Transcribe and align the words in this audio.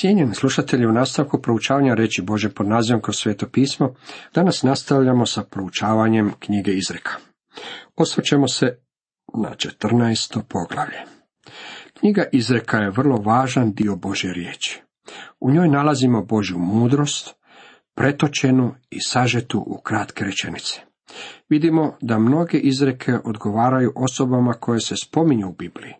Cijenjeni 0.00 0.34
slušatelji, 0.34 0.86
u 0.86 0.92
nastavku 0.92 1.42
proučavanja 1.42 1.94
reći 1.94 2.22
Bože 2.22 2.48
pod 2.48 2.68
nazivom 2.68 3.02
kroz 3.02 3.16
sveto 3.16 3.48
pismo, 3.48 3.94
danas 4.34 4.62
nastavljamo 4.62 5.26
sa 5.26 5.42
proučavanjem 5.42 6.32
knjige 6.38 6.72
Izreka. 6.72 7.12
Osvrćemo 7.96 8.48
se 8.48 8.78
na 9.34 9.50
14. 9.50 10.42
poglavlje. 10.48 10.98
Knjiga 11.98 12.24
Izreka 12.32 12.78
je 12.78 12.90
vrlo 12.90 13.16
važan 13.16 13.72
dio 13.72 13.96
Bože 13.96 14.32
riječi. 14.32 14.82
U 15.40 15.50
njoj 15.50 15.68
nalazimo 15.68 16.24
Božju 16.24 16.58
mudrost, 16.58 17.34
pretočenu 17.94 18.74
i 18.90 19.00
sažetu 19.00 19.64
u 19.66 19.80
kratke 19.82 20.24
rečenice. 20.24 20.80
Vidimo 21.48 21.96
da 22.00 22.18
mnoge 22.18 22.58
izreke 22.58 23.12
odgovaraju 23.24 23.92
osobama 23.96 24.52
koje 24.52 24.80
se 24.80 24.94
spominju 25.04 25.48
u 25.48 25.52
Bibliji. 25.52 25.94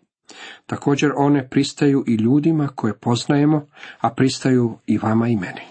Također 0.65 1.11
one 1.17 1.49
pristaju 1.49 2.03
i 2.07 2.15
ljudima 2.15 2.67
koje 2.67 2.97
poznajemo, 2.97 3.67
a 3.99 4.09
pristaju 4.09 4.77
i 4.85 4.97
vama 4.97 5.27
i 5.27 5.35
meni. 5.35 5.61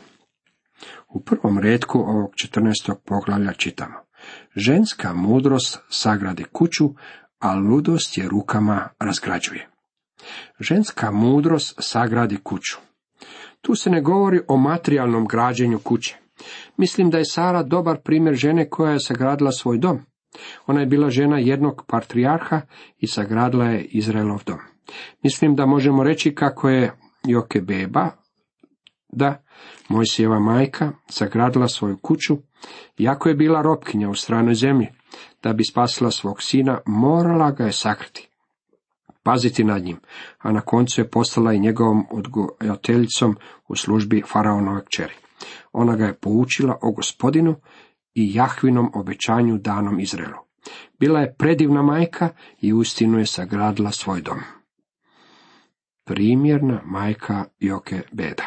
U 1.09 1.21
prvom 1.21 1.59
redku 1.59 1.99
ovog 1.99 2.31
14. 2.31 2.95
poglavlja 3.05 3.53
čitamo. 3.53 3.95
Ženska 4.57 5.15
mudrost 5.15 5.79
sagradi 5.89 6.45
kuću, 6.45 6.95
a 7.39 7.55
ludost 7.55 8.19
je 8.19 8.29
rukama 8.29 8.89
razgrađuje. 8.99 9.69
Ženska 10.61 11.11
mudrost 11.11 11.75
sagradi 11.79 12.37
kuću. 12.37 12.77
Tu 13.61 13.75
se 13.75 13.91
ne 13.91 14.01
govori 14.01 14.41
o 14.49 14.57
materijalnom 14.57 15.27
građenju 15.27 15.79
kuće. 15.79 16.17
Mislim 16.77 17.11
da 17.11 17.19
je 17.19 17.25
Sara 17.25 17.63
dobar 17.63 17.97
primjer 18.05 18.35
žene 18.35 18.71
koja 18.71 18.93
je 18.93 19.01
sagradila 19.01 19.53
svoj 19.53 19.79
dom. 19.79 20.01
Ona 20.67 20.81
je 20.81 20.87
bila 20.87 21.11
žena 21.11 21.39
jednog 21.39 21.85
patrijarha 21.87 22.61
i 22.99 23.07
sagradila 23.07 23.65
je 23.65 23.85
Izraelov 23.85 24.43
dom. 24.47 24.59
Mislim 25.23 25.57
da 25.57 25.67
možemo 25.67 26.05
reći 26.05 26.35
kako 26.35 26.69
je 26.69 26.93
Joke 27.25 27.61
Beba, 27.61 28.11
da, 29.13 29.43
Mojsijeva 29.89 30.39
majka, 30.39 30.93
sagradila 31.09 31.69
svoju 31.69 31.99
kuću, 32.03 32.37
iako 32.99 33.29
je 33.29 33.35
bila 33.35 33.63
ropkinja 33.63 34.09
u 34.09 34.15
stranoj 34.15 34.55
zemlji, 34.55 34.89
da 35.43 35.53
bi 35.53 35.65
spasila 35.65 36.11
svog 36.11 36.43
sina, 36.43 36.79
morala 36.87 37.51
ga 37.51 37.65
je 37.65 37.73
sakriti, 37.73 38.29
paziti 39.23 39.65
nad 39.65 39.83
njim, 39.83 40.01
a 40.39 40.53
na 40.53 40.61
koncu 40.61 41.01
je 41.01 41.11
postala 41.11 41.53
i 41.53 41.61
njegovom 41.61 42.07
odgojateljicom 42.11 43.37
u 43.69 43.77
službi 43.77 44.23
faraonove 44.33 44.85
kćeri. 44.85 45.15
Ona 45.73 45.97
ga 45.97 46.07
je 46.07 46.15
poučila 46.15 46.79
o 46.83 46.93
gospodinu 46.93 47.57
i 48.21 48.35
Jahvinom 48.35 48.91
obećanju 48.95 49.59
danom 49.59 50.01
Izraelu. 50.01 50.37
Bila 50.99 51.21
je 51.21 51.35
predivna 51.39 51.83
majka 51.83 52.29
i 52.61 52.73
ustinu 52.73 53.19
je 53.19 53.27
sagradila 53.27 53.91
svoj 53.91 54.21
dom. 54.21 54.39
Primjerna 56.05 56.83
majka 56.85 57.45
Joke 57.59 58.01
Beda. 58.13 58.45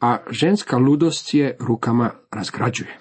A 0.00 0.18
ženska 0.30 0.78
ludost 0.78 1.34
je 1.34 1.56
rukama 1.60 2.10
razgrađuje. 2.30 2.98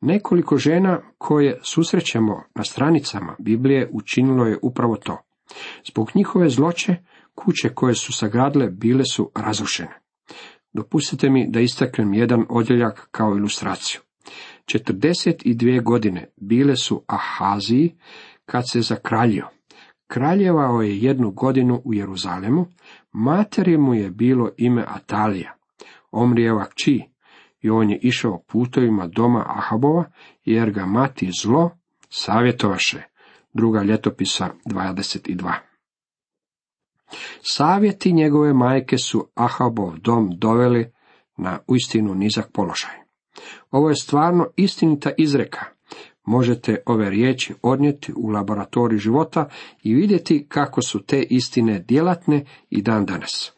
Nekoliko 0.00 0.56
žena 0.56 1.00
koje 1.18 1.60
susrećemo 1.62 2.42
na 2.54 2.64
stranicama 2.64 3.36
Biblije 3.38 3.90
učinilo 3.92 4.46
je 4.46 4.58
upravo 4.62 4.96
to. 4.96 5.18
Zbog 5.90 6.10
njihove 6.14 6.48
zloće, 6.48 6.96
kuće 7.34 7.68
koje 7.68 7.94
su 7.94 8.12
sagradile 8.12 8.70
bile 8.70 9.04
su 9.04 9.30
razrušene. 9.34 10.00
Dopustite 10.72 11.30
mi 11.30 11.50
da 11.50 11.60
istaknem 11.60 12.14
jedan 12.14 12.46
odjeljak 12.48 13.08
kao 13.10 13.36
ilustraciju. 13.36 14.00
42 14.68 15.82
godine 15.82 16.26
bile 16.36 16.76
su 16.76 17.04
Ahaziji 17.06 17.94
kad 18.46 18.70
se 18.70 18.80
zakraljio. 18.80 19.48
Kraljevao 20.06 20.82
je 20.82 20.98
jednu 20.98 21.30
godinu 21.30 21.82
u 21.84 21.94
Jeruzalemu, 21.94 22.66
materi 23.12 23.78
mu 23.78 23.94
je 23.94 24.10
bilo 24.10 24.50
ime 24.56 24.84
Atalija, 24.88 25.54
Omrijeva 26.10 26.64
kći, 26.64 27.02
i 27.60 27.70
on 27.70 27.90
je 27.90 27.98
išao 28.02 28.42
putovima 28.46 29.06
doma 29.06 29.44
Ahabova, 29.48 30.04
jer 30.44 30.70
ga 30.70 30.86
mati 30.86 31.30
zlo 31.42 31.70
savjetovaše. 32.08 33.02
Druga 33.52 33.82
ljetopisa 33.82 34.48
22. 34.66 35.52
Savjeti 37.42 38.12
njegove 38.12 38.52
majke 38.52 38.98
su 38.98 39.28
Ahabov 39.34 39.98
dom 39.98 40.30
doveli 40.38 40.92
na 41.36 41.58
uistinu 41.66 42.14
nizak 42.14 42.52
položaj. 42.52 42.97
Ovo 43.70 43.88
je 43.88 43.96
stvarno 43.96 44.46
istinita 44.56 45.10
izreka. 45.16 45.64
Možete 46.24 46.76
ove 46.86 47.10
riječi 47.10 47.54
odnijeti 47.62 48.12
u 48.16 48.28
laboratorij 48.28 48.98
života 48.98 49.48
i 49.82 49.94
vidjeti 49.94 50.46
kako 50.48 50.82
su 50.82 51.02
te 51.02 51.22
istine 51.22 51.78
djelatne 51.78 52.44
i 52.70 52.82
dan 52.82 53.06
danas. 53.06 53.52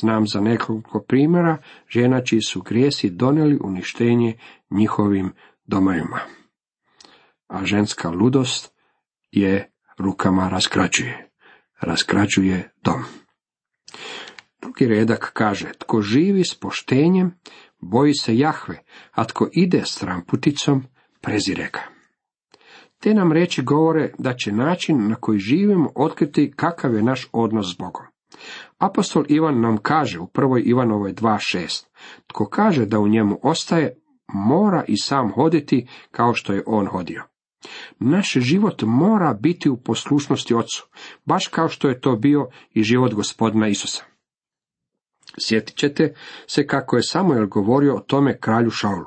Znam 0.00 0.26
za 0.26 0.40
nekoliko 0.40 1.04
primjera 1.08 1.58
žena 1.88 2.24
čiji 2.24 2.40
su 2.40 2.62
grijesi 2.62 3.10
donijeli 3.10 3.58
uništenje 3.64 4.38
njihovim 4.70 5.32
domovima. 5.64 6.20
A 7.48 7.64
ženska 7.64 8.10
ludost 8.10 8.72
je 9.30 9.70
rukama 9.98 10.48
raskrađuje 10.48 11.30
razgrađuje 11.80 12.70
dom. 12.84 13.04
Drugi 14.70 14.94
redak 14.94 15.30
kaže, 15.34 15.72
tko 15.78 16.00
živi 16.02 16.44
s 16.44 16.54
poštenjem, 16.54 17.34
boji 17.80 18.14
se 18.14 18.36
Jahve, 18.36 18.82
a 19.12 19.24
tko 19.24 19.48
ide 19.52 19.82
s 19.84 19.98
tramputicom, 19.98 20.84
prezire 21.20 21.70
ga. 21.72 21.80
Te 23.00 23.14
nam 23.14 23.32
reći 23.32 23.62
govore 23.62 24.12
da 24.18 24.34
će 24.34 24.52
način 24.52 25.08
na 25.08 25.14
koji 25.14 25.38
živimo 25.38 25.90
otkriti 25.96 26.52
kakav 26.56 26.94
je 26.94 27.02
naš 27.02 27.28
odnos 27.32 27.74
s 27.74 27.78
Bogom. 27.78 28.06
Apostol 28.78 29.24
Ivan 29.28 29.60
nam 29.60 29.76
kaže 29.76 30.18
u 30.18 30.26
prvoj 30.26 30.62
Ivanovoj 30.66 31.14
2.6, 31.14 31.86
tko 32.26 32.46
kaže 32.46 32.86
da 32.86 32.98
u 32.98 33.08
njemu 33.08 33.38
ostaje, 33.42 33.94
mora 34.34 34.84
i 34.88 34.96
sam 34.96 35.32
hoditi 35.32 35.88
kao 36.10 36.34
što 36.34 36.52
je 36.52 36.62
on 36.66 36.86
hodio. 36.86 37.24
Naš 37.98 38.32
život 38.32 38.82
mora 38.82 39.34
biti 39.34 39.70
u 39.70 39.76
poslušnosti 39.76 40.54
Ocu, 40.54 40.88
baš 41.24 41.46
kao 41.46 41.68
što 41.68 41.88
je 41.88 42.00
to 42.00 42.16
bio 42.16 42.48
i 42.74 42.82
život 42.82 43.14
gospodina 43.14 43.68
Isusa. 43.68 44.09
Sjetit 45.38 45.76
ćete 45.76 46.14
se 46.46 46.66
kako 46.66 46.96
je 46.96 47.02
Samuel 47.02 47.46
govorio 47.46 47.96
o 47.96 48.00
tome 48.00 48.38
kralju 48.38 48.70
Šaulu. 48.70 49.06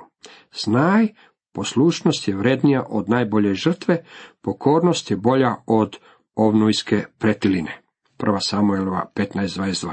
Znaj, 0.63 1.07
poslušnost 1.53 2.27
je 2.27 2.35
vrednija 2.35 2.83
od 2.89 3.09
najbolje 3.09 3.53
žrtve, 3.53 4.03
pokornost 4.41 5.11
je 5.11 5.17
bolja 5.17 5.55
od 5.67 5.97
ovnujske 6.35 7.05
pretiline. 7.17 7.81
Prva 8.17 8.39
Samuelova 8.39 9.11
15.22 9.15 9.91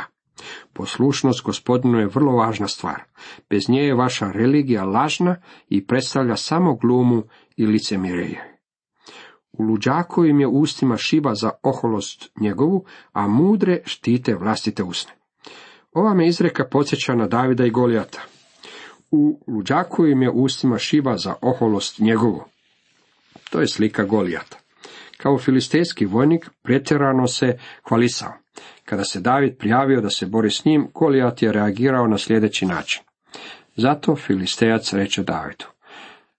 Poslušnost 0.72 1.42
gospodinu 1.44 1.98
je 1.98 2.06
vrlo 2.06 2.32
važna 2.32 2.68
stvar. 2.68 3.02
Bez 3.50 3.68
nje 3.68 3.82
je 3.82 3.94
vaša 3.94 4.30
religija 4.32 4.84
lažna 4.84 5.36
i 5.68 5.86
predstavlja 5.86 6.36
samo 6.36 6.74
glumu 6.74 7.22
i 7.56 7.66
licemirje. 7.66 8.58
U 9.52 9.62
luđakovim 9.62 10.41
je 10.41 10.47
ustima 10.47 10.97
šiba 10.97 11.34
za 11.34 11.50
oholost 11.62 12.30
njegovu, 12.41 12.84
a 13.12 13.28
mudre 13.28 13.82
štite 13.84 14.34
vlastite 14.34 14.82
usne. 14.82 15.12
Ova 15.93 16.15
me 16.15 16.28
izreka 16.28 16.65
podsjeća 16.65 17.15
na 17.15 17.27
Davida 17.27 17.67
i 17.67 17.71
Golijata. 17.71 18.23
U 19.11 19.41
luđakovim 19.47 20.23
je 20.23 20.31
ustima 20.31 20.78
šiba 20.78 21.17
za 21.17 21.34
oholost 21.41 21.99
njegovu. 21.99 22.45
To 23.51 23.61
je 23.61 23.69
slika 23.69 24.05
Golijata. 24.05 24.59
Kao 25.17 25.39
filistejski 25.39 26.06
vojnik 26.06 26.51
pretjerano 26.62 27.27
se 27.27 27.59
hvalisao. 27.89 28.33
Kada 28.84 29.05
se 29.05 29.21
David 29.21 29.59
prijavio 29.59 30.01
da 30.01 30.11
se 30.11 30.27
bori 30.27 30.51
s 30.51 30.65
njim, 30.65 30.89
Golijat 30.95 31.43
je 31.43 31.53
reagirao 31.53 32.07
na 32.07 32.19
sljedeći 32.19 32.67
način. 32.67 33.03
Zato 33.77 34.17
filistejac 34.17 34.93
reče 34.93 35.22
Davidu, 35.22 35.65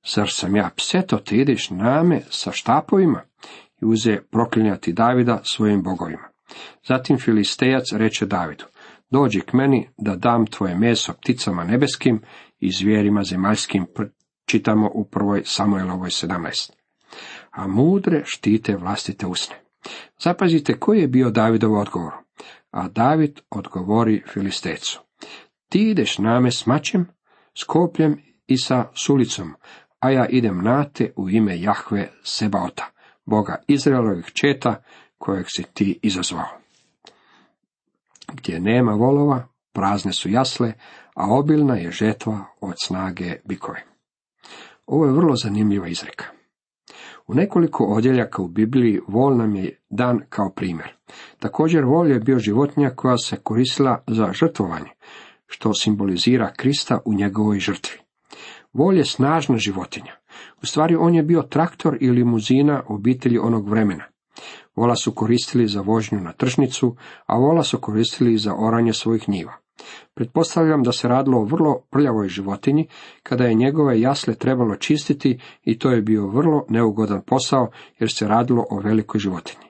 Zar 0.06 0.30
sam 0.30 0.56
ja 0.56 0.70
pseto, 0.78 1.18
ti 1.18 1.38
ideš 1.38 1.70
name 1.70 2.22
sa 2.30 2.52
štapovima? 2.52 3.22
I 3.82 3.86
uze 3.86 4.18
proklinjati 4.32 4.94
Davida 4.94 5.42
svojim 5.44 5.84
bogovima. 5.84 6.30
Zatim 6.88 7.20
Filistejac 7.20 7.84
reče 7.94 8.26
Davidu, 8.26 8.64
dođi 9.12 9.42
k 9.42 9.54
meni 9.54 9.90
da 9.98 10.16
dam 10.16 10.46
tvoje 10.46 10.76
meso 10.76 11.14
pticama 11.14 11.64
nebeskim 11.64 12.22
i 12.60 12.72
zvijerima 12.72 13.24
zemaljskim, 13.24 13.86
čitamo 14.46 14.90
u 14.94 15.06
prvoj 15.06 15.42
Samuelovoj 15.46 16.10
17. 16.10 16.72
A 17.52 17.68
mudre 17.68 18.22
štite 18.26 18.76
vlastite 18.76 19.26
usne. 19.26 19.56
Zapazite 20.20 20.80
koji 20.80 21.02
je 21.02 21.08
bio 21.08 21.30
Davidov 21.30 21.74
odgovor. 21.74 22.14
A 22.72 22.88
David 22.88 23.40
odgovori 23.50 24.24
Filistecu. 24.34 25.02
Ti 25.70 25.90
ideš 25.90 26.18
name 26.18 26.52
s 26.52 26.66
mačem, 26.66 27.08
s 27.60 27.64
kopljem 27.64 28.18
i 28.48 28.58
sa 28.58 28.90
sulicom, 28.94 29.54
a 30.00 30.10
ja 30.10 30.26
idem 30.28 30.64
na 30.64 30.84
te 30.84 31.14
u 31.16 31.30
ime 31.30 31.62
Jahve 31.62 32.10
Sebaota, 32.24 32.86
Boga 33.26 33.64
Izraelovih 33.68 34.26
četa, 34.34 34.84
kojeg 35.18 35.46
si 35.50 35.64
ti 35.74 36.00
izazvao. 36.02 36.61
Gdje 38.34 38.60
nema 38.60 38.92
volova, 38.92 39.48
prazne 39.74 40.14
su 40.14 40.30
jasle, 40.30 40.74
a 41.16 41.26
obilna 41.30 41.76
je 41.76 41.92
žetva 41.92 42.46
od 42.62 42.74
snage 42.84 43.36
bikove. 43.46 43.84
Ovo 44.86 45.06
je 45.06 45.12
vrlo 45.12 45.36
zanimljiva 45.36 45.88
izreka. 45.88 46.26
U 47.28 47.34
nekoliko 47.34 47.84
odjeljaka 47.84 48.42
u 48.42 48.48
Bibliji 48.48 49.00
vol 49.08 49.38
nam 49.38 49.56
je 49.56 49.80
dan 49.90 50.20
kao 50.30 50.50
primjer. 50.56 50.96
Također 51.40 51.86
vol 51.86 52.08
je 52.08 52.20
bio 52.20 52.40
životinja 52.40 52.90
koja 52.90 53.18
se 53.18 53.36
koristila 53.36 54.04
za 54.08 54.34
žrtvovanje, 54.34 54.90
što 55.48 55.74
simbolizira 55.74 56.54
Krista 56.58 57.00
u 57.06 57.14
njegovoj 57.14 57.60
žrtvi. 57.60 58.00
Vol 58.74 58.98
je 58.98 59.06
snažna 59.06 59.58
životinja. 59.58 60.16
U 60.62 60.66
stvari 60.66 60.96
on 60.96 61.16
je 61.16 61.24
bio 61.24 61.42
traktor 61.42 61.98
i 62.02 62.10
limuzina 62.10 62.84
obitelji 62.88 63.38
onog 63.38 63.70
vremena. 63.70 64.04
Vola 64.82 64.96
su 64.96 65.12
koristili 65.12 65.68
za 65.68 65.82
vožnju 65.82 66.22
na 66.22 66.34
tržnicu, 66.34 66.96
a 67.26 67.38
vola 67.38 67.64
su 67.64 67.78
koristili 67.78 68.38
za 68.38 68.56
oranje 68.58 68.94
svojih 68.94 69.30
njiva. 69.30 69.54
Pretpostavljam 70.14 70.84
da 70.84 70.92
se 70.92 71.08
radilo 71.08 71.38
o 71.38 71.44
vrlo 71.44 71.82
prljavoj 71.92 72.28
životinji, 72.28 72.88
kada 73.24 73.46
je 73.46 73.54
njegove 73.54 74.02
jasle 74.02 74.36
trebalo 74.36 74.76
čistiti 74.76 75.40
i 75.64 75.80
to 75.80 75.92
je 75.92 76.02
bio 76.02 76.28
vrlo 76.28 76.66
neugodan 76.70 77.22
posao 77.22 77.72
jer 78.00 78.12
se 78.12 78.28
radilo 78.28 78.66
o 78.70 78.80
velikoj 78.80 79.20
životinji. 79.20 79.66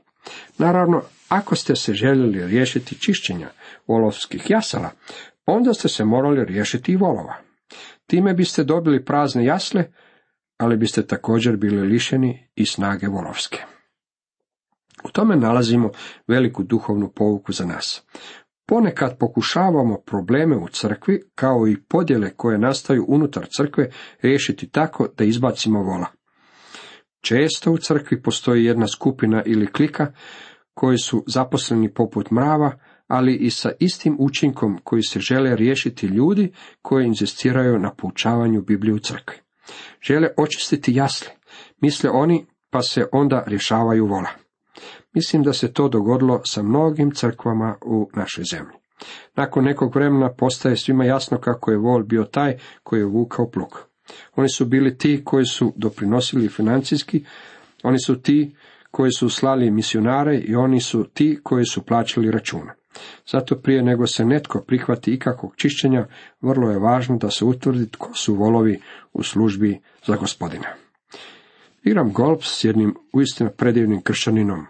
Naravno, 0.57 1.01
ako 1.29 1.55
ste 1.55 1.75
se 1.75 1.93
željeli 1.93 2.47
riješiti 2.47 2.99
čišćenja 2.99 3.49
volovskih 3.87 4.49
jasala, 4.49 4.89
onda 5.45 5.73
ste 5.73 5.87
se 5.87 6.05
morali 6.05 6.45
riješiti 6.45 6.91
i 6.91 6.97
volova. 6.97 7.35
Time 8.07 8.33
biste 8.33 8.63
dobili 8.63 9.05
prazne 9.05 9.45
jasle, 9.45 9.83
ali 10.57 10.77
biste 10.77 11.07
također 11.07 11.57
bili 11.57 11.87
lišeni 11.87 12.47
i 12.55 12.65
snage 12.65 13.07
volovske. 13.07 13.65
Tome 15.11 15.35
nalazimo 15.35 15.89
veliku 16.27 16.63
duhovnu 16.63 17.11
pouku 17.15 17.51
za 17.51 17.65
nas. 17.65 18.03
Ponekad 18.67 19.17
pokušavamo 19.17 19.97
probleme 20.05 20.57
u 20.57 20.67
crkvi, 20.67 21.21
kao 21.35 21.67
i 21.67 21.81
podjele 21.89 22.29
koje 22.35 22.57
nastaju 22.57 23.05
unutar 23.07 23.47
crkve, 23.57 23.89
riješiti 24.21 24.69
tako 24.69 25.07
da 25.17 25.23
izbacimo 25.23 25.83
vola. 25.83 26.07
Često 27.21 27.71
u 27.71 27.77
crkvi 27.77 28.21
postoji 28.21 28.65
jedna 28.65 28.87
skupina 28.87 29.43
ili 29.45 29.71
klika 29.71 30.11
koji 30.73 30.97
su 30.97 31.23
zaposleni 31.27 31.93
poput 31.93 32.31
mrava, 32.31 32.71
ali 33.07 33.35
i 33.35 33.49
sa 33.49 33.71
istim 33.79 34.15
učinkom 34.19 34.79
koji 34.83 35.03
se 35.03 35.19
žele 35.19 35.55
riješiti 35.55 36.07
ljudi 36.07 36.53
koji 36.81 37.05
inzistiraju 37.05 37.79
na 37.79 37.93
poučavanju 37.93 38.61
Biblije 38.61 38.93
u 38.93 38.99
crkvi. 38.99 39.37
Žele 40.01 40.27
očistiti 40.37 40.95
jasli, 40.95 41.29
misle 41.81 42.09
oni, 42.09 42.45
pa 42.69 42.81
se 42.81 43.05
onda 43.11 43.43
rješavaju 43.47 44.05
vola. 44.05 44.40
Mislim 45.13 45.43
da 45.43 45.53
se 45.53 45.73
to 45.73 45.89
dogodilo 45.89 46.41
sa 46.45 46.63
mnogim 46.63 47.11
crkvama 47.11 47.75
u 47.85 48.09
našoj 48.15 48.43
zemlji. 48.51 48.75
Nakon 49.35 49.63
nekog 49.63 49.95
vremena 49.95 50.33
postaje 50.33 50.77
svima 50.77 51.05
jasno 51.05 51.37
kako 51.37 51.71
je 51.71 51.77
vol 51.77 52.03
bio 52.03 52.23
taj 52.23 52.57
koji 52.83 52.99
je 52.99 53.05
vukao 53.05 53.49
plug. 53.51 53.79
Oni 54.35 54.49
su 54.49 54.65
bili 54.65 54.97
ti 54.97 55.21
koji 55.25 55.45
su 55.45 55.73
doprinosili 55.75 56.49
financijski, 56.49 57.25
oni 57.83 57.99
su 57.99 58.21
ti 58.21 58.55
koji 58.91 59.11
su 59.11 59.29
slali 59.29 59.71
misionare 59.71 60.37
i 60.37 60.55
oni 60.55 60.79
su 60.79 61.03
ti 61.13 61.39
koji 61.43 61.65
su 61.65 61.85
plaćali 61.85 62.31
račune. 62.31 62.73
Zato 63.31 63.55
prije 63.55 63.83
nego 63.83 64.07
se 64.07 64.25
netko 64.25 64.63
prihvati 64.67 65.13
ikakvog 65.13 65.55
čišćenja, 65.55 66.07
vrlo 66.41 66.71
je 66.71 66.79
važno 66.79 67.17
da 67.17 67.29
se 67.29 67.45
utvrdi 67.45 67.91
tko 67.91 68.13
su 68.13 68.35
volovi 68.35 68.79
u 69.13 69.23
službi 69.23 69.79
za 70.05 70.15
gospodina. 70.15 70.67
Igram 71.83 72.13
golf 72.13 72.43
s 72.43 72.63
jednim 72.63 72.95
uistinu 73.13 73.49
predivnim 73.57 74.01
kršćaninom, 74.01 74.65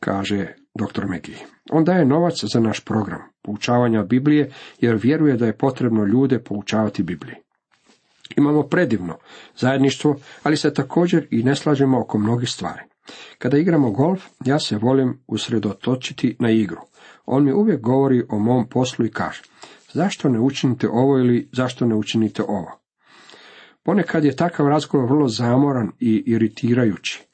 kaže 0.00 0.54
dr. 0.74 1.06
Megi. 1.08 1.36
On 1.70 1.84
daje 1.84 2.04
novac 2.04 2.44
za 2.44 2.60
naš 2.60 2.80
program 2.84 3.20
poučavanja 3.42 4.02
Biblije, 4.02 4.50
jer 4.80 4.96
vjeruje 4.96 5.36
da 5.36 5.46
je 5.46 5.56
potrebno 5.58 6.04
ljude 6.04 6.42
poučavati 6.42 7.02
Bibliji. 7.02 7.36
Imamo 8.36 8.62
predivno 8.62 9.18
zajedništvo, 9.56 10.16
ali 10.42 10.56
se 10.56 10.74
također 10.74 11.26
i 11.30 11.42
ne 11.42 11.56
slažemo 11.56 12.00
oko 12.00 12.18
mnogih 12.18 12.48
stvari. 12.48 12.82
Kada 13.38 13.58
igramo 13.58 13.90
golf, 13.90 14.24
ja 14.44 14.58
se 14.58 14.78
volim 14.78 15.18
usredotočiti 15.26 16.36
na 16.40 16.50
igru. 16.50 16.80
On 17.26 17.44
mi 17.44 17.52
uvijek 17.52 17.80
govori 17.80 18.22
o 18.28 18.38
mom 18.38 18.68
poslu 18.68 19.06
i 19.06 19.10
kaže, 19.10 19.42
zašto 19.92 20.28
ne 20.28 20.40
učinite 20.40 20.88
ovo 20.88 21.18
ili 21.18 21.48
zašto 21.52 21.86
ne 21.86 21.94
učinite 21.94 22.42
ovo? 22.42 22.78
Ponekad 23.82 24.24
je 24.24 24.36
takav 24.36 24.68
razgovor 24.68 25.10
vrlo 25.10 25.28
zamoran 25.28 25.92
i 26.00 26.22
iritirajući. 26.26 27.25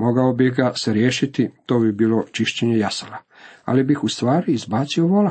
Mogao 0.00 0.32
bi 0.32 0.50
ga 0.50 0.72
se 0.76 0.92
riješiti, 0.92 1.50
to 1.66 1.78
bi 1.78 1.92
bilo 1.92 2.24
čišćenje 2.32 2.78
jasala, 2.78 3.16
ali 3.64 3.84
bih 3.84 4.04
u 4.04 4.08
stvari 4.08 4.52
izbacio 4.52 5.06
vola. 5.06 5.30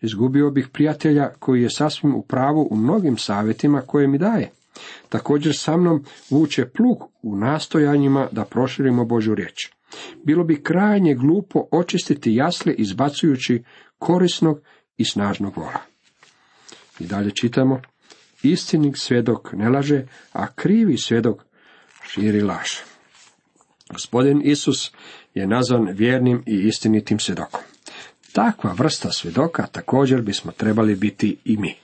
Izgubio 0.00 0.50
bih 0.50 0.68
prijatelja 0.72 1.32
koji 1.38 1.62
je 1.62 1.70
sasvim 1.70 2.14
u 2.14 2.22
pravu 2.22 2.68
u 2.70 2.76
mnogim 2.76 3.16
savjetima 3.16 3.80
koje 3.80 4.08
mi 4.08 4.18
daje. 4.18 4.50
Također 5.08 5.52
sa 5.56 5.76
mnom 5.76 6.04
vuče 6.30 6.64
plug 6.68 6.98
u 7.22 7.36
nastojanjima 7.36 8.28
da 8.32 8.44
proširimo 8.44 9.04
Božju 9.04 9.34
riječ. 9.34 9.70
Bilo 10.24 10.44
bi 10.44 10.62
krajnje 10.62 11.14
glupo 11.14 11.68
očistiti 11.70 12.34
jasle 12.34 12.74
izbacujući 12.74 13.62
korisnog 13.98 14.60
i 14.96 15.04
snažnog 15.04 15.56
vola. 15.56 15.80
I 17.00 17.06
dalje 17.06 17.30
čitamo, 17.30 17.80
istinik 18.42 18.96
svjedok 18.96 19.52
ne 19.52 19.68
laže, 19.68 20.06
a 20.32 20.46
krivi 20.46 20.98
svjedok 20.98 21.44
širi 22.08 22.40
laž. 22.40 22.93
Gospodin 23.90 24.40
Isus 24.44 24.92
je 25.34 25.46
nazvan 25.46 25.88
vjernim 25.92 26.42
i 26.46 26.54
istinitim 26.54 27.18
svjedokom. 27.18 27.60
Takva 28.32 28.72
vrsta 28.72 29.12
svjedoka 29.12 29.66
također 29.66 30.22
bismo 30.22 30.52
trebali 30.52 30.94
biti 30.94 31.36
i 31.44 31.56
mi. 31.56 31.74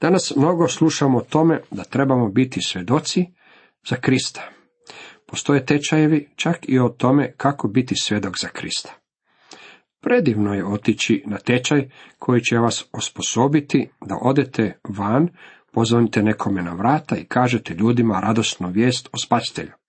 Danas 0.00 0.32
mnogo 0.36 0.68
slušamo 0.68 1.18
o 1.18 1.24
tome 1.30 1.60
da 1.70 1.84
trebamo 1.84 2.28
biti 2.28 2.60
svjedoci 2.62 3.26
za 3.88 3.96
Krista. 3.96 4.50
Postoje 5.26 5.66
tečajevi 5.66 6.28
čak 6.36 6.58
i 6.68 6.78
o 6.78 6.88
tome 6.88 7.32
kako 7.36 7.68
biti 7.68 7.94
svjedok 7.94 8.38
za 8.40 8.48
Krista. 8.48 8.94
Predivno 10.00 10.54
je 10.54 10.66
otići 10.66 11.22
na 11.26 11.38
tečaj 11.38 11.90
koji 12.18 12.40
će 12.40 12.58
vas 12.58 12.84
osposobiti 12.92 13.88
da 14.00 14.18
odete 14.22 14.78
van, 14.88 15.28
pozovite 15.72 16.22
nekome 16.22 16.62
na 16.62 16.74
vrata 16.74 17.16
i 17.16 17.24
kažete 17.24 17.74
ljudima 17.74 18.20
radosnu 18.20 18.70
vijest 18.70 19.08
o 19.12 19.18
spasitelju. 19.18 19.79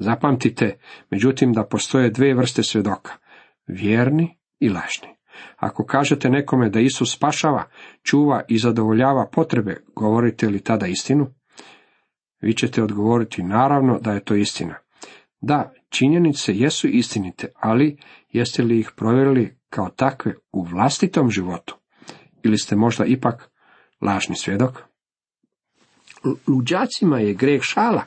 Zapamtite, 0.00 0.78
međutim, 1.10 1.52
da 1.52 1.66
postoje 1.66 2.10
dvije 2.10 2.34
vrste 2.34 2.62
svjedoka, 2.62 3.12
vjerni 3.66 4.38
i 4.58 4.68
lažni. 4.68 5.08
Ako 5.56 5.84
kažete 5.84 6.30
nekome 6.30 6.70
da 6.70 6.80
Isus 6.80 7.16
spašava, 7.16 7.64
čuva 8.02 8.42
i 8.48 8.58
zadovoljava 8.58 9.28
potrebe, 9.32 9.76
govorite 9.96 10.48
li 10.48 10.60
tada 10.60 10.86
istinu? 10.86 11.26
Vi 12.40 12.54
ćete 12.54 12.82
odgovoriti 12.82 13.42
naravno 13.42 13.98
da 13.98 14.12
je 14.12 14.24
to 14.24 14.34
istina. 14.34 14.74
Da, 15.40 15.72
činjenice 15.88 16.54
jesu 16.54 16.88
istinite, 16.88 17.52
ali 17.60 17.98
jeste 18.28 18.62
li 18.62 18.78
ih 18.78 18.90
provjerili 18.96 19.58
kao 19.70 19.88
takve 19.88 20.34
u 20.52 20.62
vlastitom 20.64 21.30
životu? 21.30 21.76
Ili 22.42 22.58
ste 22.58 22.76
možda 22.76 23.04
ipak 23.04 23.50
lažni 24.00 24.36
svjedok? 24.36 24.82
Luđacima 26.48 27.18
je 27.18 27.34
greh 27.34 27.60
šala, 27.62 28.02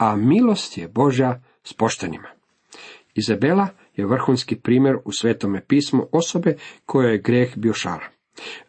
a 0.00 0.16
milost 0.16 0.78
je 0.78 0.88
Božja 0.88 1.42
s 1.64 1.72
poštenima. 1.72 2.28
Izabela 3.14 3.68
je 3.96 4.06
vrhunski 4.06 4.56
primjer 4.56 4.96
u 5.04 5.12
svetome 5.12 5.64
pismu 5.66 6.06
osobe 6.12 6.56
koja 6.86 7.10
je 7.10 7.18
greh 7.18 7.56
bio 7.56 7.74
šala. 7.74 8.04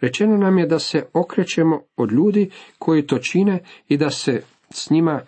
Rečeno 0.01 0.37
nam 0.37 0.57
je 0.57 0.67
da 0.67 0.79
se 0.79 1.05
okrećemo 1.13 1.81
od 1.95 2.11
ljudi 2.11 2.49
koji 2.79 3.07
to 3.07 3.17
čine 3.17 3.59
i 3.87 3.97
da 3.97 4.09
se 4.09 4.43
s 4.69 4.89
njima 4.89 5.21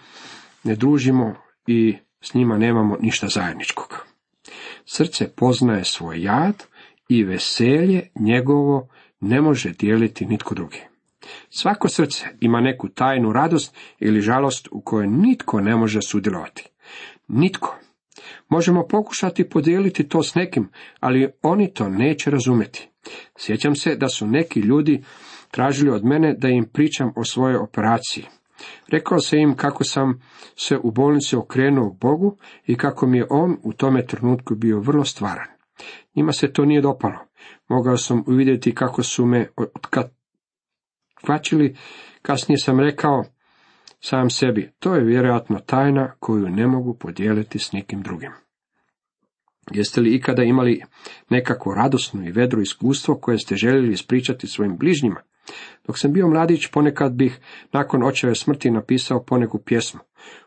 ne 0.64 0.76
družimo 0.76 1.36
i 1.68 1.98
s 2.22 2.34
njima 2.34 2.58
nemamo 2.58 2.98
ništa 3.02 3.28
zajedničkog. 3.28 4.06
Srce 4.86 5.32
poznaje 5.36 5.84
svoj 5.84 6.24
jad 6.24 6.64
i 7.10 7.24
veselje 7.24 8.08
njegovo 8.20 8.88
ne 9.20 9.42
može 9.42 9.70
dijeliti 9.70 10.26
nitko 10.26 10.56
drugi. 10.56 10.93
Svako 11.50 11.90
srce 11.90 12.26
ima 12.40 12.62
neku 12.62 12.90
tajnu 12.90 13.34
radost 13.34 13.78
ili 14.00 14.22
žalost 14.22 14.68
u 14.72 14.82
kojoj 14.82 15.08
nitko 15.08 15.62
ne 15.62 15.76
može 15.76 16.00
sudjelovati. 16.02 16.70
Nitko. 17.28 17.80
Možemo 18.50 18.88
pokušati 18.88 19.50
podijeliti 19.50 20.08
to 20.08 20.24
s 20.24 20.36
nekim, 20.36 20.70
ali 21.00 21.32
oni 21.42 21.74
to 21.74 21.90
neće 21.90 22.32
razumjeti. 22.32 22.90
Sjećam 23.38 23.76
se 23.76 23.96
da 23.96 24.10
su 24.10 24.28
neki 24.28 24.60
ljudi 24.60 25.04
tražili 25.52 25.92
od 25.92 26.06
mene 26.06 26.34
da 26.38 26.48
im 26.48 26.66
pričam 26.74 27.12
o 27.16 27.24
svojoj 27.24 27.56
operaciji. 27.56 28.26
Rekao 28.88 29.20
sam 29.20 29.40
im 29.40 29.56
kako 29.56 29.84
sam 29.84 30.22
se 30.56 30.78
u 30.84 30.92
bolnici 30.92 31.36
okrenuo 31.36 31.98
Bogu 32.02 32.38
i 32.66 32.76
kako 32.76 33.08
mi 33.08 33.18
je 33.18 33.28
on 33.30 33.58
u 33.64 33.74
tome 33.74 34.06
trenutku 34.06 34.56
bio 34.56 34.80
vrlo 34.80 35.06
stvaran. 35.06 35.48
Njima 36.16 36.32
se 36.32 36.54
to 36.54 36.66
nije 36.66 36.82
dopalo. 36.82 37.20
Mogao 37.70 37.98
sam 37.98 38.24
uvidjeti 38.28 38.76
kako 38.76 39.04
su 39.04 39.26
me 39.26 39.48
otkvačili. 41.24 41.76
Kasnije 42.22 42.58
sam 42.58 42.80
rekao 42.80 43.24
sam 44.00 44.30
sebi, 44.30 44.72
to 44.80 44.96
je 44.96 45.04
vjerojatno 45.04 45.60
tajna 45.60 46.12
koju 46.20 46.50
ne 46.50 46.68
mogu 46.68 46.94
podijeliti 46.94 47.60
s 47.60 47.72
nikim 47.72 48.02
drugim. 48.02 48.32
Jeste 49.72 50.02
li 50.02 50.16
ikada 50.16 50.44
imali 50.44 50.82
nekako 51.30 51.74
radosno 51.74 52.28
i 52.28 52.32
vedro 52.32 52.62
iskustvo 52.62 53.16
koje 53.16 53.38
ste 53.38 53.56
željeli 53.56 53.94
ispričati 53.94 54.48
svojim 54.48 54.78
bližnjima? 54.78 55.22
Dok 55.88 56.00
sam 56.00 56.14
bio 56.14 56.28
mladić, 56.28 56.68
ponekad 56.68 57.14
bih 57.14 57.40
nakon 57.72 58.04
očeve 58.04 58.36
smrti 58.36 58.72
napisao 58.72 59.24
poneku 59.24 59.60
pjesmu. 59.60 60.00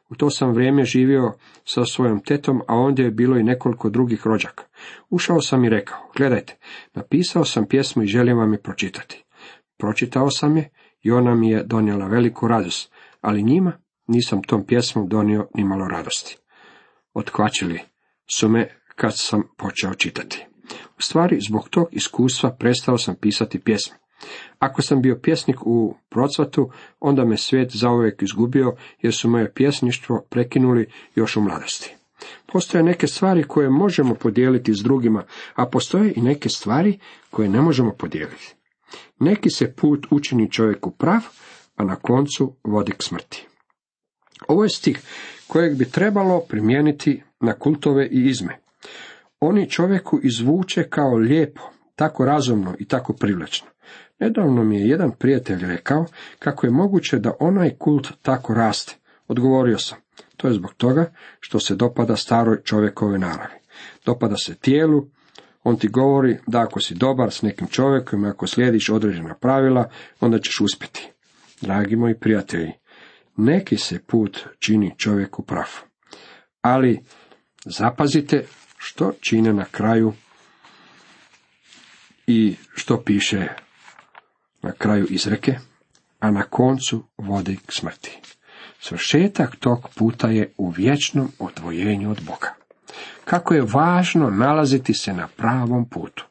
U 0.09 0.15
to 0.15 0.31
sam 0.31 0.53
vrijeme 0.53 0.85
živio 0.85 1.33
sa 1.65 1.85
svojom 1.85 2.21
tetom, 2.21 2.63
a 2.69 2.75
ondje 2.75 3.05
je 3.05 3.11
bilo 3.11 3.37
i 3.37 3.43
nekoliko 3.43 3.91
drugih 3.91 4.27
rođaka. 4.27 4.65
Ušao 5.11 5.41
sam 5.41 5.65
i 5.65 5.69
rekao, 5.69 5.99
gledajte, 6.17 6.57
napisao 6.95 7.45
sam 7.45 7.67
pjesmu 7.69 8.03
i 8.03 8.07
želim 8.07 8.39
vam 8.39 8.53
je 8.53 8.63
pročitati. 8.63 9.26
Pročitao 9.79 10.31
sam 10.31 10.57
je 10.57 10.71
i 11.03 11.11
ona 11.11 11.35
mi 11.35 11.51
je 11.51 11.65
donijela 11.65 12.07
veliku 12.07 12.49
radost, 12.49 12.93
ali 13.21 13.43
njima 13.43 13.73
nisam 14.07 14.43
tom 14.43 14.67
pjesmom 14.67 15.09
donio 15.09 15.49
ni 15.55 15.65
malo 15.65 15.89
radosti. 15.89 16.39
Otkvačili 17.15 17.81
su 18.31 18.49
me 18.49 18.69
kad 18.97 19.13
sam 19.15 19.43
počeo 19.57 19.95
čitati. 19.95 20.47
U 20.99 21.03
stvari, 21.03 21.39
zbog 21.49 21.69
tog 21.69 21.89
iskustva 21.93 22.57
prestao 22.59 22.99
sam 22.99 23.15
pisati 23.21 23.61
pjesme. 23.61 23.97
Ako 24.59 24.83
sam 24.83 25.03
bio 25.03 25.19
pjesnik 25.23 25.57
u 25.67 25.97
procvatu, 26.09 26.71
onda 27.01 27.25
me 27.25 27.37
svijet 27.37 27.77
zauvijek 27.77 28.23
izgubio, 28.23 28.77
jer 29.03 29.15
su 29.15 29.31
moje 29.31 29.53
pjesništvo 29.55 30.27
prekinuli 30.31 30.91
još 31.15 31.37
u 31.37 31.41
mladosti. 31.41 31.95
Postoje 32.53 32.85
neke 32.85 33.07
stvari 33.07 33.43
koje 33.43 33.71
možemo 33.71 34.15
podijeliti 34.15 34.75
s 34.75 34.83
drugima, 34.83 35.25
a 35.55 35.67
postoje 35.67 36.13
i 36.17 36.21
neke 36.21 36.49
stvari 36.49 36.99
koje 37.31 37.49
ne 37.49 37.61
možemo 37.61 37.93
podijeliti. 37.99 38.56
Neki 39.19 39.51
se 39.51 39.73
put 39.73 40.07
učini 40.11 40.51
čovjeku 40.51 40.91
prav, 40.91 41.21
a 41.77 41.85
na 41.85 41.97
koncu 41.97 42.57
vodi 42.65 42.93
k 42.93 43.03
smrti. 43.03 43.47
Ovo 44.49 44.63
je 44.63 44.69
stih 44.69 45.01
kojeg 45.47 45.77
bi 45.77 45.91
trebalo 45.91 46.41
primijeniti 46.49 47.23
na 47.41 47.53
kultove 47.53 48.07
i 48.07 48.29
izme. 48.29 48.59
Oni 49.41 49.71
čovjeku 49.71 50.21
izvuče 50.23 50.89
kao 50.89 51.17
lijepo, 51.17 51.61
tako 51.95 52.25
razumno 52.25 52.75
i 52.79 52.89
tako 52.89 53.13
privlačno. 53.13 53.69
Nedavno 54.19 54.65
mi 54.65 54.77
je 54.77 54.89
jedan 54.89 55.11
prijatelj 55.11 55.67
rekao 55.67 56.07
kako 56.39 56.67
je 56.67 56.71
moguće 56.71 57.19
da 57.19 57.33
onaj 57.41 57.71
kult 57.79 58.13
tako 58.23 58.55
raste. 58.55 58.97
Odgovorio 59.29 59.79
sam, 59.79 59.99
to 60.37 60.49
je 60.49 60.55
zbog 60.55 60.75
toga 60.75 61.13
što 61.41 61.61
se 61.61 61.75
dopada 61.75 62.17
staroj 62.17 62.63
čovjekove 62.63 63.19
naravi. 63.19 63.55
Dopada 64.05 64.37
se 64.37 64.55
tijelu, 64.55 65.07
on 65.69 65.77
ti 65.77 65.89
govori 65.89 66.39
da 66.47 66.61
ako 66.61 66.81
si 66.81 66.95
dobar 66.95 67.31
s 67.31 67.43
nekim 67.43 67.67
čovjekom 67.67 68.25
i 68.25 68.29
ako 68.29 68.47
slijediš 68.47 68.89
određena 68.89 69.35
pravila, 69.35 69.91
onda 70.21 70.39
ćeš 70.39 70.61
uspjeti. 70.61 71.09
Dragi 71.61 71.97
moji 71.97 72.15
prijatelji, 72.15 72.73
neki 73.37 73.77
se 73.77 73.99
put 74.07 74.47
čini 74.59 74.95
čovjeku 74.99 75.43
prav. 75.43 75.67
Ali 76.61 77.01
zapazite 77.65 78.45
što 78.79 79.13
čine 79.21 79.53
na 79.53 79.65
kraju 79.65 80.13
i 82.27 82.57
što 82.75 83.03
piše 83.03 83.49
na 84.63 84.73
kraju 84.73 85.07
izreke, 85.11 85.59
a 86.19 86.31
na 86.31 86.43
koncu 86.43 87.05
vodi 87.19 87.59
k 87.67 87.73
smrti. 87.73 88.19
Svršetak 88.81 89.57
tog 89.57 89.89
puta 89.95 90.29
je 90.29 90.53
u 90.57 90.71
vječnom 90.71 91.33
odvojenju 91.39 92.11
od 92.11 92.21
Boga. 92.27 92.66
Kako 93.27 93.55
je 93.55 93.63
važno 93.63 94.31
nalaziti 94.31 94.95
se 94.95 95.13
na 95.13 95.29
pravom 95.37 95.89
putu. 95.89 96.25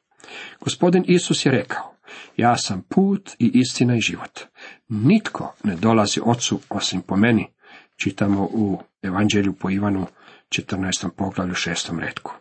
Gospodin 0.62 1.04
Isus 1.08 1.46
je 1.46 1.52
rekao, 1.52 1.96
ja 2.38 2.58
sam 2.58 2.82
put 2.90 3.32
i 3.40 3.52
istina 3.54 3.96
i 3.96 4.02
život. 4.02 4.40
Nitko 4.88 5.56
ne 5.64 5.76
dolazi 5.76 6.22
ocu 6.24 6.60
osim 6.70 7.02
po 7.02 7.16
meni, 7.16 7.48
čitamo 7.96 8.44
u 8.44 8.80
Evanđelju 9.02 9.54
po 9.54 9.70
Ivanu 9.70 10.08
14. 10.50 11.10
poglavlju 11.10 11.54
6. 11.54 12.00
redku. 12.00 12.34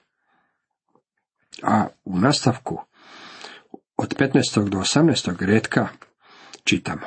A 1.63 1.87
u 2.05 2.19
nastavku 2.19 2.81
od 3.97 4.15
15. 4.17 4.69
do 4.69 4.79
18. 4.79 5.47
redka 5.47 5.89
čitamo. 6.65 7.07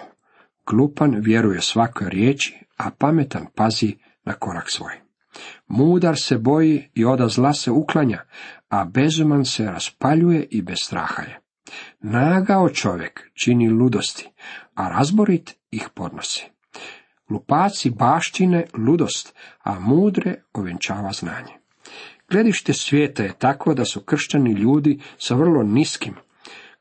Glupan 0.65 1.15
vjeruje 1.19 1.61
svakoj 1.61 2.09
riječi, 2.09 2.59
a 2.77 2.91
pametan 2.91 3.45
pazi 3.55 3.95
na 4.23 4.33
korak 4.33 4.71
svoj. 4.71 5.06
Mudar 5.67 6.15
se 6.19 6.37
boji 6.37 6.89
i 6.93 7.05
oda 7.05 7.27
zla 7.27 7.53
se 7.53 7.71
uklanja, 7.71 8.19
a 8.69 8.85
bezuman 8.85 9.45
se 9.45 9.65
raspaljuje 9.65 10.47
i 10.51 10.61
bez 10.61 10.77
straha 10.81 11.23
je. 11.23 11.39
Nagao 11.99 12.69
čovjek 12.69 13.31
čini 13.33 13.69
ludosti, 13.69 14.29
a 14.75 14.89
razborit 14.89 15.55
ih 15.71 15.89
podnosi. 15.93 16.45
Lupaci 17.29 17.89
baštine 17.89 18.65
ludost, 18.77 19.35
a 19.63 19.79
mudre 19.79 20.41
ovenčava 20.53 21.11
znanje. 21.11 21.53
Gledište 22.29 22.73
svijeta 22.73 23.23
je 23.23 23.33
tako 23.37 23.73
da 23.73 23.85
su 23.85 24.01
kršćani 24.01 24.51
ljudi 24.51 24.99
sa 25.17 25.35
vrlo 25.35 25.63
niskim 25.63 26.15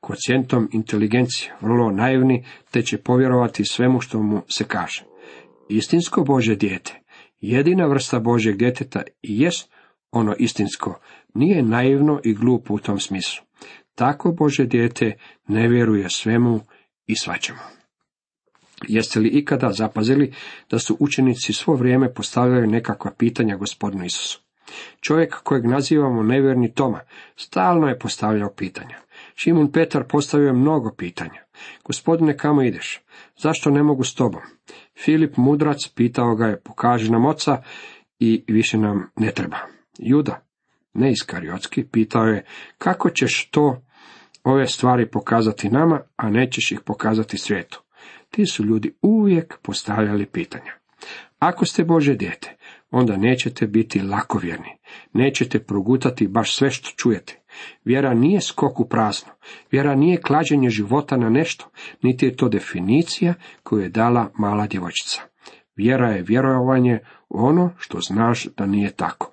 kocijentom 0.01 0.69
inteligencije, 0.73 1.55
vrlo 1.61 1.91
naivni, 1.91 2.45
te 2.71 2.83
će 2.83 2.99
povjerovati 2.99 3.65
svemu 3.65 4.01
što 4.01 4.23
mu 4.23 4.43
se 4.49 4.65
kaže. 4.65 5.05
Istinsko 5.69 6.25
Bože 6.25 6.57
dijete, 6.57 7.03
jedina 7.41 7.87
vrsta 7.87 8.21
Božeg 8.21 8.57
djeteta 8.57 9.03
i 9.23 9.41
jest 9.41 9.71
ono 10.11 10.35
istinsko, 10.39 11.01
nije 11.35 11.63
naivno 11.63 12.21
i 12.25 12.35
glupo 12.35 12.75
u 12.75 12.79
tom 12.79 13.01
smislu. 13.01 13.45
Tako 13.95 14.33
Bože 14.33 14.67
dijete 14.67 15.13
ne 15.49 15.69
vjeruje 15.69 16.11
svemu 16.11 16.61
i 17.07 17.17
svačemu. 17.17 17.59
Jeste 18.89 19.21
li 19.21 19.29
ikada 19.29 19.73
zapazili 19.73 20.33
da 20.71 20.79
su 20.79 20.97
učenici 21.01 21.53
svo 21.53 21.75
vrijeme 21.75 22.15
postavljali 22.15 22.67
nekakva 22.67 23.11
pitanja 23.19 23.57
gospodinu 23.57 24.05
Isusu? 24.05 24.41
Čovjek 25.01 25.35
kojeg 25.43 25.65
nazivamo 25.65 26.23
nevjerni 26.23 26.75
Toma 26.75 27.01
stalno 27.37 27.89
je 27.89 27.99
postavljao 27.99 28.51
pitanja. 28.51 28.99
Šimun 29.35 29.73
Petar 29.73 30.05
postavio 30.05 30.47
je 30.47 30.53
mnogo 30.53 30.95
pitanja. 30.95 31.46
Gospodine, 31.85 32.37
kamo 32.37 32.63
ideš? 32.63 33.01
Zašto 33.37 33.71
ne 33.71 33.83
mogu 33.83 34.05
s 34.05 34.15
tobom? 34.15 34.41
Filip 35.05 35.37
Mudrac 35.37 35.89
pitao 35.89 36.35
ga 36.35 36.47
je, 36.47 36.61
pokaži 36.61 37.11
nam 37.11 37.27
oca 37.27 37.63
i 38.19 38.45
više 38.49 38.79
nam 38.79 39.11
ne 39.17 39.33
treba. 39.33 39.57
Juda, 39.99 40.47
neiskariotski, 40.95 41.85
pitao 41.85 42.25
je, 42.25 42.45
kako 42.79 43.11
ćeš 43.11 43.51
to 43.51 43.83
ove 44.45 44.67
stvari 44.67 45.11
pokazati 45.11 45.71
nama, 45.71 46.01
a 46.17 46.31
nećeš 46.31 46.73
ih 46.73 46.81
pokazati 46.85 47.39
svijetu? 47.39 47.83
Ti 48.31 48.47
su 48.47 48.65
ljudi 48.65 48.95
uvijek 49.03 49.59
postavljali 49.63 50.27
pitanja. 50.27 50.73
Ako 51.39 51.65
ste 51.65 51.85
Bože 51.85 52.15
dijete, 52.15 52.57
onda 52.91 53.17
nećete 53.17 53.67
biti 53.67 54.03
lakovjerni, 54.03 54.79
nećete 55.13 55.59
progutati 55.59 56.29
baš 56.29 56.57
sve 56.57 56.71
što 56.71 56.91
čujete. 56.97 57.43
Vjera 57.85 58.15
nije 58.15 58.41
skok 58.41 58.81
u 58.81 58.89
prazno, 58.89 59.33
vjera 59.71 59.95
nije 59.95 60.21
klađenje 60.21 60.71
života 60.71 61.17
na 61.17 61.29
nešto, 61.29 61.71
niti 62.03 62.27
je 62.27 62.37
to 62.37 62.49
definicija 62.49 63.35
koju 63.63 63.83
je 63.83 63.89
dala 63.89 64.31
mala 64.39 64.67
djevojčica. 64.67 65.23
Vjera 65.77 66.11
je 66.11 66.23
vjerovanje 66.23 66.99
u 67.29 67.39
ono 67.39 67.71
što 67.79 67.99
znaš 68.01 68.47
da 68.57 68.67
nije 68.67 68.91
tako. 68.91 69.33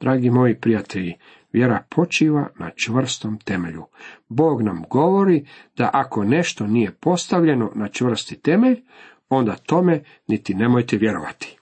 Dragi 0.00 0.30
moji 0.30 0.60
prijatelji, 0.60 1.14
vjera 1.52 1.84
počiva 1.90 2.48
na 2.58 2.70
čvrstom 2.76 3.38
temelju. 3.38 3.84
Bog 4.28 4.62
nam 4.62 4.84
govori 4.90 5.46
da 5.76 5.90
ako 5.92 6.24
nešto 6.24 6.66
nije 6.66 6.92
postavljeno 7.00 7.72
na 7.74 7.88
čvrsti 7.88 8.40
temelj, 8.40 8.82
onda 9.28 9.56
tome 9.56 10.02
niti 10.26 10.54
nemojte 10.54 10.96
vjerovati. 10.96 11.58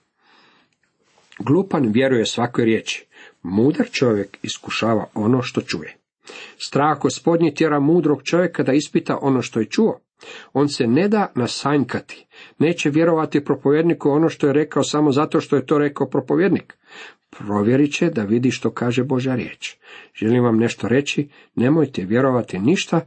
Glupan 1.45 1.91
vjeruje 1.91 2.25
svakoj 2.25 2.65
riječi, 2.65 3.05
mudar 3.43 3.89
čovjek 3.91 4.37
iskušava 4.43 5.05
ono 5.13 5.41
što 5.41 5.61
čuje. 5.61 5.97
Strah 6.57 6.99
gospodnji 6.99 7.53
tjera 7.53 7.79
mudrog 7.79 8.23
čovjeka 8.23 8.63
da 8.63 8.73
ispita 8.73 9.17
ono 9.21 9.41
što 9.41 9.59
je 9.59 9.65
čuo. 9.65 9.99
On 10.53 10.69
se 10.69 10.87
ne 10.87 11.07
da 11.07 11.31
nasanjkati, 11.35 12.25
neće 12.59 12.89
vjerovati 12.89 13.45
propovjedniku 13.45 14.09
ono 14.09 14.29
što 14.29 14.47
je 14.47 14.53
rekao 14.53 14.83
samo 14.83 15.11
zato 15.11 15.39
što 15.39 15.55
je 15.55 15.65
to 15.65 15.77
rekao 15.77 16.09
propovjednik. 16.09 16.77
Provjerit 17.29 17.93
će 17.93 18.09
da 18.09 18.23
vidi 18.23 18.51
što 18.51 18.71
kaže 18.71 19.03
Božja 19.03 19.35
riječ. 19.35 19.75
Želim 20.15 20.43
vam 20.43 20.57
nešto 20.57 20.87
reći, 20.87 21.29
nemojte 21.55 22.05
vjerovati 22.05 22.59
ništa 22.59 23.01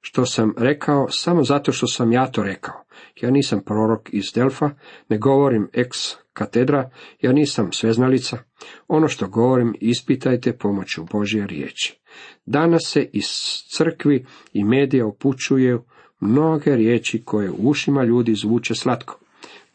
što 0.00 0.26
sam 0.26 0.54
rekao 0.58 1.08
samo 1.10 1.44
zato 1.44 1.72
što 1.72 1.86
sam 1.86 2.12
ja 2.12 2.30
to 2.30 2.42
rekao. 2.42 2.84
Ja 3.20 3.30
nisam 3.30 3.60
prorok 3.64 4.08
iz 4.12 4.24
Delfa, 4.34 4.70
ne 5.08 5.18
govorim 5.18 5.68
ex 5.72 5.88
katedra, 6.32 6.90
ja 7.20 7.32
nisam 7.32 7.72
sveznalica. 7.72 8.38
Ono 8.88 9.08
što 9.08 9.28
govorim 9.28 9.74
ispitajte 9.80 10.56
pomoću 10.56 11.04
Božje 11.12 11.46
riječi. 11.46 12.00
Danas 12.46 12.82
se 12.84 13.08
iz 13.12 13.26
crkvi 13.76 14.26
i 14.52 14.64
medija 14.64 15.06
upućuju 15.06 15.84
mnoge 16.20 16.76
riječi 16.76 17.22
koje 17.24 17.50
u 17.50 17.56
ušima 17.58 18.04
ljudi 18.04 18.34
zvuče 18.34 18.74
slatko. 18.74 19.18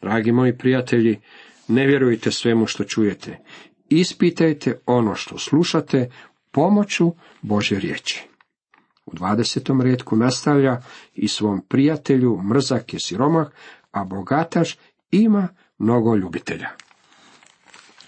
Dragi 0.02 0.32
moji 0.32 0.58
prijatelji, 0.58 1.20
ne 1.68 1.86
vjerujte 1.86 2.30
svemu 2.30 2.66
što 2.66 2.84
čujete. 2.84 3.38
Ispitajte 3.88 4.80
ono 4.86 5.14
što 5.14 5.38
slušate 5.38 6.10
pomoću 6.52 7.12
Božje 7.42 7.80
riječi. 7.80 8.35
U 9.06 9.14
dvadesetom 9.14 9.80
redku 9.80 10.16
nastavlja 10.16 10.80
i 11.14 11.28
svom 11.28 11.60
prijatelju 11.68 12.40
mrzak 12.42 12.92
je 12.92 13.00
siromah, 13.00 13.46
a 13.90 14.04
bogataš 14.04 14.78
ima 15.10 15.48
mnogo 15.78 16.16
ljubitelja. 16.16 16.68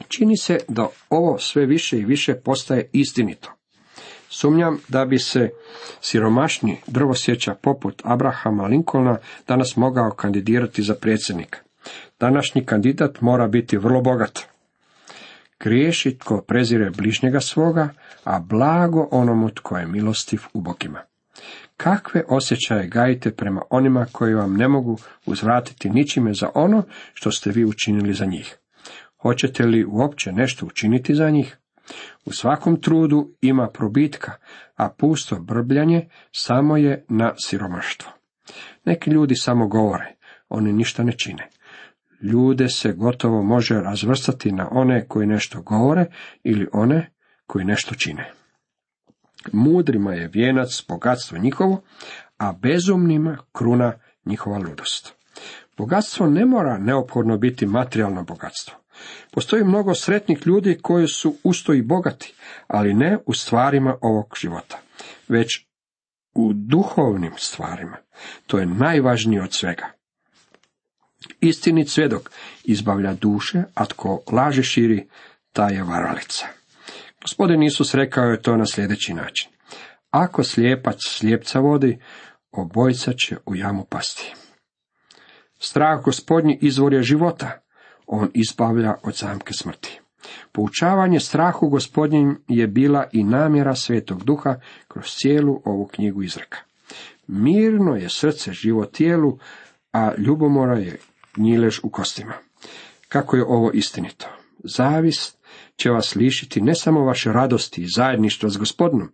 Čini 0.08 0.36
se 0.36 0.58
da 0.68 0.88
ovo 1.10 1.38
sve 1.38 1.66
više 1.66 1.98
i 1.98 2.04
više 2.04 2.34
postaje 2.34 2.90
istinito. 2.92 3.52
Sumnjam 4.28 4.78
da 4.88 5.04
bi 5.04 5.18
se 5.18 5.50
siromašni 6.00 6.80
drvosjeća 6.86 7.54
poput 7.54 8.02
Abrahama 8.04 8.64
Lincolna 8.64 9.18
danas 9.48 9.76
mogao 9.76 10.10
kandidirati 10.10 10.82
za 10.82 10.94
predsjednika. 10.94 11.58
Današnji 12.20 12.66
kandidat 12.66 13.20
mora 13.20 13.48
biti 13.48 13.76
vrlo 13.76 14.00
bogat. 14.00 14.38
Griješi 15.60 16.18
tko 16.18 16.42
prezire 16.42 16.90
bližnjega 16.90 17.40
svoga, 17.40 17.88
a 18.24 18.40
blago 18.40 19.08
onomu 19.10 19.50
tko 19.50 19.78
je 19.78 19.86
milostiv 19.86 20.40
u 20.52 20.60
bokima. 20.60 21.00
Kakve 21.76 22.24
osjećaje 22.28 22.88
gajite 22.88 23.30
prema 23.30 23.62
onima 23.70 24.06
koji 24.12 24.34
vam 24.34 24.56
ne 24.56 24.68
mogu 24.68 24.98
uzvratiti 25.26 25.90
ničime 25.90 26.34
za 26.34 26.50
ono 26.54 26.82
što 27.14 27.30
ste 27.30 27.50
vi 27.50 27.64
učinili 27.64 28.14
za 28.14 28.24
njih? 28.24 28.58
Hoćete 29.22 29.66
li 29.66 29.84
uopće 29.84 30.32
nešto 30.32 30.66
učiniti 30.66 31.14
za 31.14 31.30
njih? 31.30 31.58
U 32.24 32.32
svakom 32.32 32.80
trudu 32.80 33.30
ima 33.40 33.68
probitka, 33.68 34.32
a 34.76 34.88
pusto 34.88 35.40
brbljanje 35.40 36.08
samo 36.32 36.76
je 36.76 37.04
na 37.08 37.34
siromaštvo. 37.36 38.12
Neki 38.84 39.10
ljudi 39.10 39.34
samo 39.34 39.68
govore, 39.68 40.14
oni 40.48 40.72
ništa 40.72 41.02
ne 41.02 41.12
čine. 41.12 41.48
Ljude 42.22 42.68
se 42.68 42.92
gotovo 42.92 43.42
može 43.42 43.74
razvrstati 43.74 44.52
na 44.52 44.68
one 44.70 45.06
koji 45.08 45.26
nešto 45.26 45.62
govore 45.62 46.06
ili 46.42 46.68
one 46.72 47.10
koji 47.46 47.64
nešto 47.64 47.94
čine. 47.94 48.32
Mudrima 49.52 50.12
je 50.12 50.30
vijenac 50.32 50.84
bogatstvo 50.88 51.38
njihovo, 51.38 51.82
a 52.38 52.52
bezumnima 52.52 53.38
kruna 53.52 53.92
njihova 54.24 54.58
ludost. 54.58 55.14
Bogatstvo 55.76 56.26
ne 56.26 56.44
mora 56.46 56.78
neophodno 56.78 57.38
biti 57.38 57.66
materijalno 57.66 58.24
bogatstvo. 58.24 58.74
Postoji 59.32 59.64
mnogo 59.64 59.94
sretnih 59.94 60.46
ljudi 60.46 60.78
koji 60.82 61.08
su 61.08 61.34
usto 61.44 61.72
i 61.74 61.82
bogati, 61.82 62.34
ali 62.66 62.94
ne 62.94 63.18
u 63.26 63.34
stvarima 63.34 63.96
ovog 64.00 64.34
života, 64.40 64.78
već 65.28 65.66
u 66.34 66.52
duhovnim 66.52 67.32
stvarima. 67.36 67.96
To 68.46 68.58
je 68.58 68.66
najvažnije 68.66 69.42
od 69.42 69.52
svega. 69.52 69.97
Istinit 71.40 71.88
svjedok 71.88 72.30
izbavlja 72.64 73.14
duše, 73.14 73.62
a 73.74 73.84
tko 73.84 74.22
laže 74.32 74.62
širi, 74.62 75.08
ta 75.52 75.68
je 75.68 75.82
varalica. 75.82 76.46
Gospodin 77.22 77.62
Isus 77.62 77.94
rekao 77.94 78.24
je 78.24 78.42
to 78.42 78.56
na 78.56 78.66
sljedeći 78.66 79.14
način. 79.14 79.50
Ako 80.10 80.44
slijepac 80.44 80.96
slijepca 81.08 81.58
vodi, 81.60 81.98
obojca 82.52 83.12
će 83.12 83.36
u 83.46 83.56
jamu 83.56 83.84
pasti. 83.84 84.34
Strah 85.58 86.04
gospodnji 86.04 86.58
izvor 86.60 86.94
je 86.94 87.02
života, 87.02 87.60
on 88.06 88.30
izbavlja 88.34 88.94
od 89.02 89.14
zamke 89.14 89.52
smrti. 89.52 90.00
Poučavanje 90.52 91.20
strahu 91.20 91.68
gospodnjim 91.68 92.42
je 92.48 92.66
bila 92.66 93.04
i 93.12 93.24
namjera 93.24 93.74
svetog 93.74 94.24
duha 94.24 94.60
kroz 94.88 95.04
cijelu 95.06 95.62
ovu 95.64 95.86
knjigu 95.86 96.22
izreka. 96.22 96.58
Mirno 97.26 97.94
je 97.94 98.08
srce 98.08 98.52
živo 98.52 98.84
tijelu, 98.84 99.38
a 99.92 100.12
ljubomora 100.18 100.78
je 100.78 100.98
gnjilež 101.38 101.78
u 101.82 101.90
kostima. 101.90 102.32
Kako 103.08 103.36
je 103.36 103.44
ovo 103.44 103.70
istinito? 103.70 104.26
Zavist 104.64 105.38
će 105.76 105.90
vas 105.90 106.14
lišiti 106.14 106.60
ne 106.60 106.74
samo 106.74 107.04
vaše 107.04 107.32
radosti 107.32 107.82
i 107.82 107.88
zajedništva 107.96 108.48
s 108.48 108.56
gospodinom, 108.56 109.12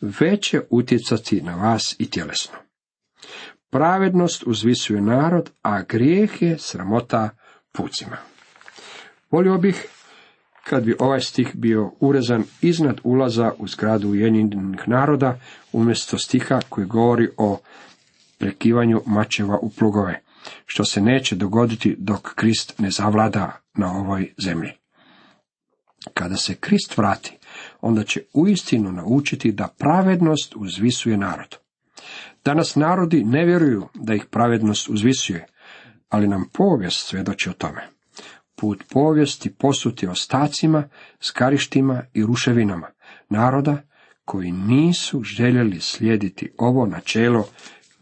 već 0.00 0.50
će 0.50 0.60
utjecati 0.70 1.40
na 1.40 1.54
vas 1.54 1.96
i 1.98 2.10
tjelesno. 2.10 2.54
Pravednost 3.70 4.42
uzvisuje 4.46 5.00
narod, 5.00 5.50
a 5.62 5.82
grijeh 5.82 6.42
je 6.42 6.58
sramota 6.58 7.30
pucima. 7.72 8.16
Volio 9.30 9.58
bih 9.58 9.88
kad 10.68 10.84
bi 10.84 10.96
ovaj 10.98 11.20
stih 11.20 11.50
bio 11.54 11.92
urezan 12.00 12.44
iznad 12.60 13.00
ulaza 13.02 13.52
u 13.58 13.68
zgradu 13.68 14.08
Ujedinjenih 14.08 14.88
naroda, 14.88 15.40
umjesto 15.72 16.18
stiha 16.18 16.60
koji 16.68 16.86
govori 16.86 17.28
o 17.36 17.58
prekivanju 18.38 19.02
mačeva 19.06 19.58
u 19.58 19.70
plugove, 19.70 20.20
što 20.66 20.84
se 20.84 21.00
neće 21.00 21.36
dogoditi 21.36 21.96
dok 21.98 22.34
Krist 22.34 22.78
ne 22.78 22.90
zavlada 22.90 23.60
na 23.74 23.92
ovoj 23.92 24.34
zemlji. 24.38 24.70
Kada 26.14 26.36
se 26.36 26.54
Krist 26.54 26.98
vrati, 26.98 27.38
onda 27.80 28.04
će 28.04 28.22
uistinu 28.32 28.92
naučiti 28.92 29.52
da 29.52 29.68
pravednost 29.78 30.56
uzvisuje 30.56 31.16
narod. 31.16 31.56
Danas 32.44 32.76
narodi 32.76 33.24
ne 33.24 33.44
vjeruju 33.44 33.88
da 33.94 34.14
ih 34.14 34.24
pravednost 34.30 34.88
uzvisuje, 34.88 35.46
ali 36.08 36.28
nam 36.28 36.48
povijest 36.52 37.06
svjedoči 37.06 37.50
o 37.50 37.52
tome. 37.52 37.88
Put 38.56 38.84
povijesti 38.90 39.54
posuti 39.54 40.06
ostacima, 40.06 40.88
skarištima 41.20 42.02
i 42.14 42.22
ruševinama 42.22 42.86
naroda 43.28 43.82
koji 44.24 44.52
nisu 44.52 45.22
željeli 45.22 45.80
slijediti 45.80 46.52
ovo 46.58 46.86
načelo, 46.86 47.48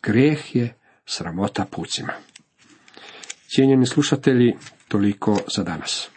greh 0.02 0.56
je 0.56 0.74
sramota 1.06 1.64
pucima. 1.70 2.12
Cijenjeni 3.48 3.86
slušatelji, 3.86 4.56
toliko 4.88 5.38
za 5.56 5.62
danas. 5.62 6.08